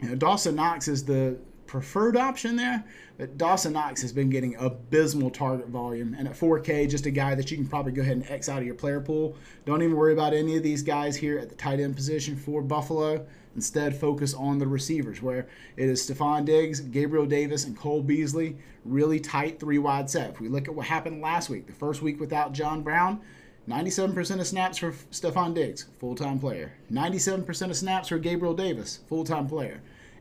you 0.00 0.08
know, 0.08 0.14
Dawson 0.14 0.56
Knox 0.56 0.88
is 0.88 1.04
the 1.04 1.38
preferred 1.70 2.16
option 2.16 2.56
there, 2.56 2.82
but 3.16 3.38
Dawson 3.38 3.74
Knox 3.74 4.02
has 4.02 4.12
been 4.12 4.28
getting 4.28 4.56
abysmal 4.56 5.30
target 5.30 5.68
volume. 5.68 6.16
And 6.18 6.26
at 6.26 6.34
4K, 6.34 6.90
just 6.90 7.06
a 7.06 7.12
guy 7.12 7.36
that 7.36 7.48
you 7.48 7.56
can 7.56 7.68
probably 7.68 7.92
go 7.92 8.02
ahead 8.02 8.16
and 8.16 8.28
X 8.28 8.48
out 8.48 8.58
of 8.58 8.66
your 8.66 8.74
player 8.74 9.00
pool. 9.00 9.36
Don't 9.66 9.80
even 9.80 9.94
worry 9.94 10.12
about 10.12 10.34
any 10.34 10.56
of 10.56 10.64
these 10.64 10.82
guys 10.82 11.14
here 11.14 11.38
at 11.38 11.48
the 11.48 11.54
tight 11.54 11.78
end 11.78 11.94
position 11.94 12.34
for 12.34 12.60
Buffalo. 12.60 13.24
Instead, 13.54 13.94
focus 13.94 14.34
on 14.34 14.58
the 14.58 14.66
receivers, 14.66 15.22
where 15.22 15.46
it 15.76 15.88
is 15.88 16.02
Stefon 16.02 16.44
Diggs, 16.44 16.80
Gabriel 16.80 17.24
Davis, 17.24 17.64
and 17.64 17.76
Cole 17.76 18.02
Beasley. 18.02 18.56
Really 18.84 19.20
tight 19.20 19.60
three 19.60 19.78
wide 19.78 20.10
set. 20.10 20.30
If 20.30 20.40
we 20.40 20.48
look 20.48 20.66
at 20.66 20.74
what 20.74 20.86
happened 20.86 21.22
last 21.22 21.50
week, 21.50 21.68
the 21.68 21.72
first 21.72 22.02
week 22.02 22.18
without 22.18 22.52
John 22.52 22.82
Brown, 22.82 23.20
97% 23.68 24.40
of 24.40 24.46
snaps 24.48 24.78
for 24.78 24.90
Stefon 25.12 25.54
Diggs, 25.54 25.86
full 26.00 26.16
time 26.16 26.40
player. 26.40 26.72
97% 26.90 27.70
of 27.70 27.76
snaps 27.76 28.08
for 28.08 28.18
Gabriel 28.18 28.54
Davis, 28.54 28.98
full 29.08 29.22
time 29.22 29.46
player. 29.46 29.80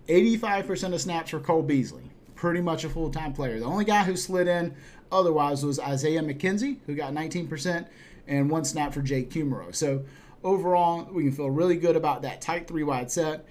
85% 0.10 0.94
of 0.94 1.01
snaps 1.01 1.30
for 1.30 1.39
Cole 1.39 1.62
Beasley. 1.62 2.04
pretty 2.36 2.62
much 2.62 2.84
a 2.84 2.89
full 2.89 3.12
time 3.12 3.34
player. 3.34 3.60
The 3.60 3.66
only 3.66 3.86
guy 3.86 4.04
who 4.04 4.16
slid 4.16 4.48
in 4.48 4.74
otherwise 5.12 5.66
was 5.66 5.80
Isaiah 5.80 6.22
McKenzie, 6.22 6.78
who 6.86 6.96
got 6.96 7.13
19%, 7.13 7.86
and 8.28 8.50
one 8.50 8.63
snap 8.63 8.94
for 8.94 9.01
Jake 9.01 9.30
Kumerow. 9.30 9.75
So 9.75 10.06
overall, 10.44 11.08
we 11.12 11.24
can 11.24 11.32
feel 11.34 11.50
really 11.50 11.75
good 11.75 11.96
about 11.96 12.22
that 12.22 12.42
tight 12.42 12.68
three 12.68 12.84
wide 12.84 13.12
set. 13.12 13.46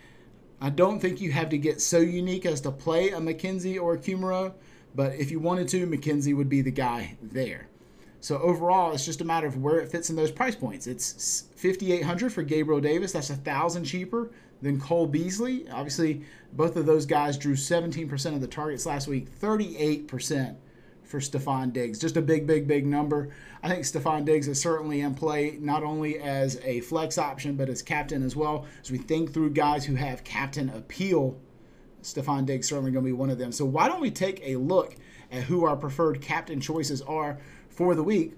I 0.60 0.70
don't 0.70 1.00
think 1.00 1.20
you 1.20 1.30
have 1.32 1.50
to 1.50 1.58
get 1.58 1.80
so 1.80 1.98
unique 1.98 2.46
as 2.46 2.60
to 2.62 2.70
play 2.70 3.10
a 3.10 3.18
McKenzie 3.18 3.80
or 3.80 3.94
a 3.94 3.98
Kumerow, 3.98 4.54
but 4.94 5.14
if 5.14 5.30
you 5.30 5.38
wanted 5.38 5.68
to, 5.68 5.86
McKenzie 5.86 6.36
would 6.36 6.48
be 6.48 6.62
the 6.62 6.70
guy 6.72 7.16
there. 7.22 7.68
So 8.20 8.38
overall, 8.38 8.92
it's 8.92 9.04
just 9.04 9.20
a 9.20 9.24
matter 9.24 9.46
of 9.46 9.62
where 9.62 9.78
it 9.78 9.90
fits 9.90 10.10
in 10.10 10.16
those 10.16 10.32
price 10.32 10.56
points. 10.56 10.88
It's 10.88 11.44
5800 11.56 12.32
for 12.32 12.42
Gabriel 12.42 12.80
Davis. 12.80 13.12
That's 13.12 13.30
a 13.30 13.36
thousand 13.36 13.84
cheaper 13.84 14.30
than 14.62 14.80
Cole 14.80 15.06
Beasley. 15.06 15.68
Obviously, 15.70 16.22
both 16.52 16.76
of 16.76 16.86
those 16.86 17.06
guys 17.06 17.38
drew 17.38 17.54
17% 17.54 18.34
of 18.34 18.40
the 18.40 18.46
targets 18.46 18.86
last 18.86 19.08
week, 19.08 19.30
38% 19.40 20.56
for 21.04 21.20
Stefon 21.20 21.72
Diggs. 21.72 21.98
Just 21.98 22.16
a 22.16 22.22
big, 22.22 22.46
big, 22.46 22.68
big 22.68 22.86
number. 22.86 23.30
I 23.62 23.68
think 23.68 23.84
Stefon 23.84 24.24
Diggs 24.24 24.46
is 24.46 24.60
certainly 24.60 25.00
in 25.00 25.14
play, 25.14 25.56
not 25.60 25.82
only 25.82 26.18
as 26.18 26.60
a 26.62 26.80
flex 26.80 27.18
option, 27.18 27.56
but 27.56 27.68
as 27.68 27.82
captain 27.82 28.22
as 28.22 28.36
well. 28.36 28.66
As 28.82 28.90
we 28.90 28.98
think 28.98 29.32
through 29.32 29.50
guys 29.50 29.84
who 29.84 29.94
have 29.94 30.22
captain 30.24 30.68
appeal, 30.70 31.38
Stefon 32.02 32.46
Diggs 32.46 32.68
certainly 32.68 32.90
going 32.90 33.04
to 33.04 33.08
be 33.08 33.12
one 33.12 33.30
of 33.30 33.38
them. 33.38 33.52
So 33.52 33.64
why 33.64 33.88
don't 33.88 34.00
we 34.00 34.10
take 34.10 34.40
a 34.44 34.56
look 34.56 34.96
at 35.32 35.44
who 35.44 35.64
our 35.64 35.76
preferred 35.76 36.20
captain 36.20 36.60
choices 36.60 37.02
are 37.02 37.38
for 37.70 37.94
the 37.94 38.02
week? 38.04 38.34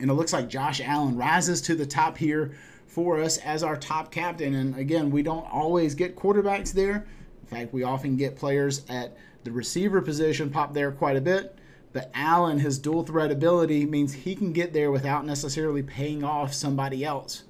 And 0.00 0.10
it 0.10 0.14
looks 0.14 0.32
like 0.32 0.48
Josh 0.48 0.80
Allen 0.80 1.16
rises 1.16 1.60
to 1.62 1.74
the 1.74 1.86
top 1.86 2.16
here 2.16 2.54
for 2.98 3.20
us 3.20 3.38
as 3.38 3.62
our 3.62 3.76
top 3.76 4.10
captain. 4.10 4.56
And 4.56 4.76
again, 4.76 5.12
we 5.12 5.22
don't 5.22 5.46
always 5.52 5.94
get 5.94 6.16
quarterbacks 6.16 6.72
there. 6.72 7.06
In 7.42 7.46
fact, 7.46 7.72
we 7.72 7.84
often 7.84 8.16
get 8.16 8.34
players 8.34 8.84
at 8.88 9.16
the 9.44 9.52
receiver 9.52 10.02
position 10.02 10.50
pop 10.50 10.74
there 10.74 10.90
quite 10.90 11.16
a 11.16 11.20
bit. 11.20 11.56
But 11.92 12.10
Allen, 12.12 12.58
his 12.58 12.76
dual 12.76 13.04
threat 13.04 13.30
ability 13.30 13.86
means 13.86 14.12
he 14.12 14.34
can 14.34 14.52
get 14.52 14.72
there 14.72 14.90
without 14.90 15.24
necessarily 15.24 15.80
paying 15.80 16.24
off 16.24 16.52
somebody 16.52 17.04
else. 17.04 17.44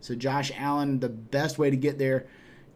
So 0.00 0.14
Josh 0.14 0.52
Allen, 0.56 1.00
the 1.00 1.08
best 1.08 1.58
way 1.58 1.68
to 1.68 1.76
get 1.76 1.98
there, 1.98 2.28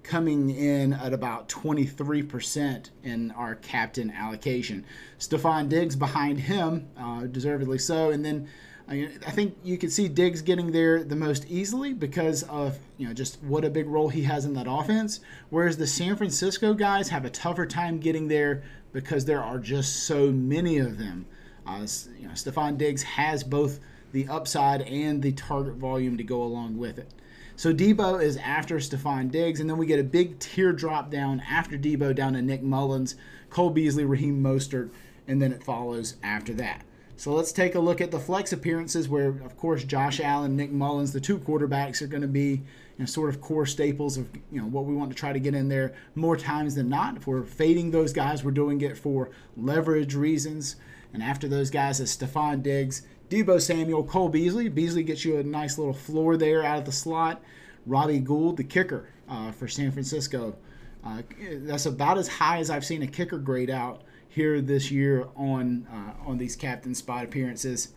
coming 0.02 0.50
in 0.50 0.94
at 0.94 1.12
about 1.12 1.48
23% 1.48 2.90
in 3.04 3.30
our 3.30 3.54
captain 3.54 4.10
allocation. 4.10 4.84
Stefon 5.20 5.68
Diggs 5.68 5.94
behind 5.94 6.40
him, 6.40 6.88
uh, 6.98 7.26
deservedly 7.26 7.78
so. 7.78 8.10
And 8.10 8.24
then 8.24 8.48
I, 8.88 9.08
I 9.26 9.30
think 9.32 9.56
you 9.64 9.78
can 9.78 9.90
see 9.90 10.08
Diggs 10.08 10.42
getting 10.42 10.70
there 10.70 11.02
the 11.02 11.16
most 11.16 11.46
easily 11.48 11.92
because 11.92 12.44
of 12.44 12.78
you 12.98 13.08
know 13.08 13.14
just 13.14 13.42
what 13.42 13.64
a 13.64 13.70
big 13.70 13.86
role 13.86 14.08
he 14.08 14.22
has 14.22 14.44
in 14.44 14.54
that 14.54 14.66
offense. 14.68 15.20
Whereas 15.50 15.76
the 15.76 15.86
San 15.86 16.16
Francisco 16.16 16.72
guys 16.74 17.08
have 17.08 17.24
a 17.24 17.30
tougher 17.30 17.66
time 17.66 17.98
getting 17.98 18.28
there 18.28 18.62
because 18.92 19.24
there 19.24 19.42
are 19.42 19.58
just 19.58 20.04
so 20.04 20.30
many 20.30 20.78
of 20.78 20.98
them. 20.98 21.26
Uh, 21.66 21.86
you 22.18 22.28
know, 22.28 22.34
Stefon 22.34 22.78
Diggs 22.78 23.02
has 23.02 23.42
both 23.42 23.80
the 24.12 24.28
upside 24.28 24.82
and 24.82 25.20
the 25.20 25.32
target 25.32 25.74
volume 25.74 26.16
to 26.16 26.22
go 26.24 26.42
along 26.42 26.78
with 26.78 26.98
it. 26.98 27.12
So 27.56 27.72
Deebo 27.72 28.22
is 28.22 28.36
after 28.36 28.76
Stefon 28.76 29.30
Diggs, 29.30 29.60
and 29.60 29.68
then 29.68 29.78
we 29.78 29.86
get 29.86 29.98
a 29.98 30.04
big 30.04 30.38
teardrop 30.38 31.10
down 31.10 31.40
after 31.40 31.76
Deebo 31.76 32.14
down 32.14 32.34
to 32.34 32.42
Nick 32.42 32.62
Mullens, 32.62 33.16
Cole 33.50 33.70
Beasley, 33.70 34.04
Raheem 34.04 34.42
Mostert, 34.42 34.90
and 35.26 35.42
then 35.42 35.52
it 35.52 35.64
follows 35.64 36.16
after 36.22 36.54
that. 36.54 36.84
So 37.18 37.32
let's 37.32 37.50
take 37.50 37.74
a 37.74 37.80
look 37.80 38.02
at 38.02 38.10
the 38.10 38.18
flex 38.18 38.52
appearances 38.52 39.08
where, 39.08 39.28
of 39.28 39.56
course, 39.56 39.84
Josh 39.84 40.20
Allen, 40.20 40.54
Nick 40.54 40.70
Mullens, 40.70 41.12
the 41.12 41.20
two 41.20 41.38
quarterbacks 41.38 42.02
are 42.02 42.06
going 42.06 42.22
to 42.22 42.28
be 42.28 42.50
you 42.50 42.62
know, 42.98 43.06
sort 43.06 43.30
of 43.30 43.40
core 43.40 43.64
staples 43.64 44.18
of 44.18 44.28
you 44.52 44.60
know 44.60 44.66
what 44.66 44.84
we 44.84 44.94
want 44.94 45.10
to 45.10 45.16
try 45.16 45.32
to 45.32 45.40
get 45.40 45.54
in 45.54 45.68
there 45.68 45.94
more 46.14 46.36
times 46.36 46.74
than 46.74 46.90
not. 46.90 47.16
If 47.16 47.26
we're 47.26 47.42
fading 47.42 47.90
those 47.90 48.12
guys, 48.12 48.44
we're 48.44 48.50
doing 48.50 48.82
it 48.82 48.98
for 48.98 49.30
leverage 49.56 50.14
reasons. 50.14 50.76
And 51.14 51.22
after 51.22 51.48
those 51.48 51.70
guys 51.70 52.00
is 52.00 52.14
Stefon 52.14 52.62
Diggs, 52.62 53.02
Deebo 53.30 53.62
Samuel, 53.62 54.04
Cole 54.04 54.28
Beasley. 54.28 54.68
Beasley 54.68 55.02
gets 55.02 55.24
you 55.24 55.38
a 55.38 55.42
nice 55.42 55.78
little 55.78 55.94
floor 55.94 56.36
there 56.36 56.62
out 56.62 56.78
of 56.78 56.84
the 56.84 56.92
slot. 56.92 57.42
Robbie 57.86 58.18
Gould, 58.18 58.58
the 58.58 58.64
kicker 58.64 59.08
uh, 59.28 59.52
for 59.52 59.68
San 59.68 59.90
Francisco. 59.90 60.56
Uh, 61.02 61.22
that's 61.60 61.86
about 61.86 62.18
as 62.18 62.28
high 62.28 62.58
as 62.58 62.68
I've 62.68 62.84
seen 62.84 63.02
a 63.02 63.06
kicker 63.06 63.38
grade 63.38 63.70
out 63.70 64.02
here 64.36 64.60
this 64.60 64.90
year 64.90 65.26
on 65.34 65.86
uh, 65.90 66.28
on 66.28 66.36
these 66.36 66.54
captain 66.56 66.94
spot 66.94 67.24
appearances. 67.24 67.94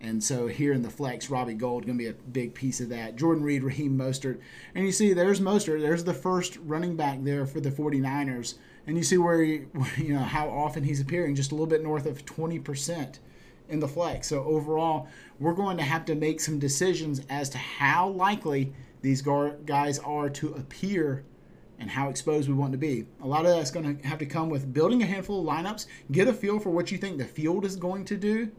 And 0.00 0.24
so 0.24 0.46
here 0.46 0.72
in 0.72 0.80
the 0.80 0.90
flex, 0.90 1.28
Robbie 1.28 1.52
Gould 1.52 1.84
going 1.84 1.98
to 1.98 2.04
be 2.04 2.08
a 2.08 2.14
big 2.14 2.54
piece 2.54 2.80
of 2.80 2.88
that. 2.88 3.14
Jordan 3.14 3.44
Reed, 3.44 3.62
Raheem 3.62 3.96
Mostert. 3.96 4.40
And 4.74 4.86
you 4.86 4.90
see 4.90 5.12
there's 5.12 5.38
Mostert. 5.38 5.82
There's 5.82 6.02
the 6.02 6.14
first 6.14 6.56
running 6.64 6.96
back 6.96 7.22
there 7.22 7.44
for 7.44 7.60
the 7.60 7.70
49ers. 7.70 8.54
And 8.86 8.96
you 8.96 9.04
see 9.04 9.18
where, 9.18 9.42
he, 9.42 9.66
you 9.98 10.14
know, 10.14 10.20
how 10.20 10.48
often 10.48 10.82
he's 10.82 11.00
appearing, 11.00 11.34
just 11.34 11.52
a 11.52 11.54
little 11.54 11.66
bit 11.66 11.82
north 11.82 12.06
of 12.06 12.24
20% 12.24 13.18
in 13.68 13.78
the 13.78 13.86
flex. 13.86 14.28
So 14.28 14.42
overall, 14.44 15.08
we're 15.38 15.52
going 15.52 15.76
to 15.76 15.84
have 15.84 16.06
to 16.06 16.14
make 16.14 16.40
some 16.40 16.58
decisions 16.58 17.20
as 17.28 17.50
to 17.50 17.58
how 17.58 18.08
likely 18.08 18.72
these 19.02 19.20
guys 19.20 19.98
are 19.98 20.30
to 20.30 20.54
appear 20.54 21.22
and 21.82 21.90
how 21.90 22.08
exposed 22.08 22.48
we 22.48 22.54
want 22.54 22.70
to 22.70 22.78
be. 22.78 23.04
A 23.22 23.26
lot 23.26 23.44
of 23.44 23.56
that's 23.56 23.72
going 23.72 23.98
to 23.98 24.06
have 24.06 24.20
to 24.20 24.26
come 24.26 24.48
with 24.48 24.72
building 24.72 25.02
a 25.02 25.06
handful 25.06 25.40
of 25.40 25.52
lineups, 25.52 25.86
get 26.12 26.28
a 26.28 26.32
feel 26.32 26.60
for 26.60 26.70
what 26.70 26.92
you 26.92 26.96
think 26.96 27.18
the 27.18 27.24
field 27.24 27.64
is 27.64 27.74
going 27.74 28.04
to 28.04 28.16
do, 28.16 28.52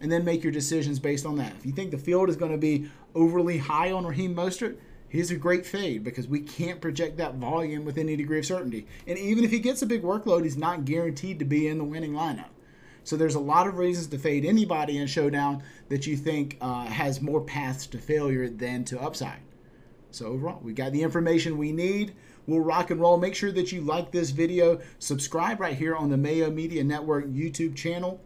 and 0.00 0.10
then 0.10 0.24
make 0.24 0.44
your 0.44 0.52
decisions 0.52 1.00
based 1.00 1.26
on 1.26 1.36
that. 1.36 1.52
If 1.58 1.66
you 1.66 1.72
think 1.72 1.90
the 1.90 1.98
field 1.98 2.30
is 2.30 2.36
going 2.36 2.52
to 2.52 2.56
be 2.56 2.88
overly 3.16 3.58
high 3.58 3.90
on 3.90 4.06
Raheem 4.06 4.32
Mostert, 4.32 4.76
he's 5.08 5.32
a 5.32 5.36
great 5.36 5.66
fade 5.66 6.04
because 6.04 6.28
we 6.28 6.38
can't 6.38 6.80
project 6.80 7.16
that 7.16 7.34
volume 7.34 7.84
with 7.84 7.98
any 7.98 8.14
degree 8.14 8.38
of 8.38 8.46
certainty. 8.46 8.86
And 9.08 9.18
even 9.18 9.42
if 9.42 9.50
he 9.50 9.58
gets 9.58 9.82
a 9.82 9.86
big 9.86 10.02
workload, 10.02 10.44
he's 10.44 10.56
not 10.56 10.84
guaranteed 10.84 11.40
to 11.40 11.44
be 11.44 11.66
in 11.66 11.78
the 11.78 11.84
winning 11.84 12.12
lineup. 12.12 12.50
So 13.02 13.16
there's 13.16 13.34
a 13.34 13.40
lot 13.40 13.66
of 13.66 13.76
reasons 13.76 14.06
to 14.08 14.18
fade 14.18 14.44
anybody 14.44 14.98
in 14.98 15.08
showdown 15.08 15.64
that 15.88 16.06
you 16.06 16.16
think 16.16 16.58
uh, 16.60 16.84
has 16.84 17.20
more 17.20 17.40
paths 17.40 17.88
to 17.88 17.98
failure 17.98 18.48
than 18.48 18.84
to 18.84 19.00
upside. 19.00 19.40
So 20.10 20.26
overall, 20.26 20.60
we 20.62 20.72
got 20.72 20.92
the 20.92 21.02
information 21.02 21.58
we 21.58 21.72
need. 21.72 22.14
We'll 22.46 22.60
rock 22.60 22.90
and 22.90 23.00
roll. 23.00 23.18
Make 23.18 23.34
sure 23.34 23.52
that 23.52 23.72
you 23.72 23.82
like 23.82 24.10
this 24.10 24.30
video. 24.30 24.80
Subscribe 24.98 25.60
right 25.60 25.76
here 25.76 25.94
on 25.94 26.08
the 26.08 26.16
Mayo 26.16 26.50
Media 26.50 26.82
Network 26.82 27.26
YouTube 27.26 27.76
channel. 27.76 28.20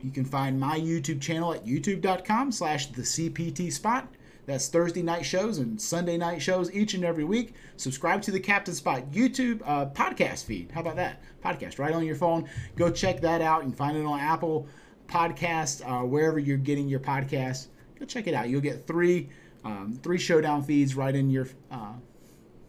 You 0.00 0.10
can 0.10 0.24
find 0.24 0.60
my 0.60 0.78
YouTube 0.78 1.20
channel 1.20 1.54
at 1.54 1.66
youtube.com 1.66 2.52
slash 2.52 2.88
the 2.88 3.02
CPT 3.02 3.72
spot. 3.72 4.06
That's 4.46 4.68
Thursday 4.68 5.02
night 5.02 5.24
shows 5.24 5.58
and 5.58 5.80
Sunday 5.80 6.18
night 6.18 6.42
shows 6.42 6.70
each 6.72 6.92
and 6.92 7.04
every 7.04 7.24
week. 7.24 7.54
Subscribe 7.76 8.20
to 8.22 8.30
the 8.30 8.40
Captain 8.40 8.74
Spot 8.74 9.10
YouTube 9.10 9.62
uh, 9.64 9.86
podcast 9.86 10.44
feed. 10.44 10.70
How 10.70 10.82
about 10.82 10.96
that? 10.96 11.22
Podcast 11.42 11.78
right 11.78 11.94
on 11.94 12.04
your 12.04 12.16
phone. 12.16 12.48
Go 12.76 12.90
check 12.90 13.22
that 13.22 13.40
out. 13.40 13.62
Can 13.62 13.72
find 13.72 13.96
it 13.96 14.04
on 14.04 14.20
Apple 14.20 14.68
Podcast, 15.08 15.82
uh, 15.88 16.04
wherever 16.04 16.38
you're 16.38 16.58
getting 16.58 16.88
your 16.88 17.00
podcasts. 17.00 17.68
Go 17.98 18.04
check 18.04 18.26
it 18.26 18.34
out. 18.34 18.50
You'll 18.50 18.60
get 18.60 18.86
three 18.86 19.30
um, 19.64 19.98
three 20.02 20.18
showdown 20.18 20.62
feeds 20.62 20.94
right 20.94 21.14
in 21.14 21.30
your 21.30 21.48
uh, 21.70 21.92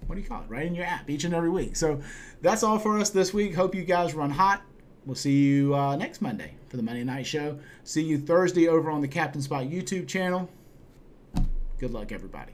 what 0.08 0.16
do 0.16 0.22
you 0.22 0.28
call 0.28 0.42
it? 0.42 0.50
Right 0.50 0.66
in 0.66 0.76
your 0.76 0.86
app 0.86 1.10
each 1.10 1.24
and 1.24 1.34
every 1.34 1.50
week. 1.50 1.76
So 1.76 2.00
that's 2.42 2.64
all 2.64 2.78
for 2.78 3.00
us 3.00 3.10
this 3.10 3.34
week. 3.34 3.56
Hope 3.56 3.74
you 3.74 3.84
guys 3.84 4.14
run 4.14 4.30
hot. 4.30 4.62
We'll 5.06 5.16
see 5.16 5.34
you 5.34 5.76
uh, 5.76 5.96
next 5.96 6.22
Monday 6.22 6.56
for 6.68 6.78
the 6.78 6.84
Monday 6.84 7.04
Night 7.04 7.28
Show. 7.28 7.60
See 7.84 8.04
you 8.04 8.18
Thursday 8.18 8.68
over 8.68 8.90
on 8.90 9.02
the 9.02 9.08
Captain 9.08 9.42
Spot 9.42 9.66
YouTube 9.66 10.08
channel. 10.08 10.50
Good 11.80 11.92
luck, 11.92 12.12
everybody. 12.12 12.54